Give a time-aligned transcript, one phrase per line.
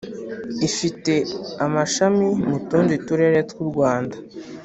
[0.67, 1.13] Ifite
[1.65, 4.15] amashami mu tundi turere tw’u Rwanda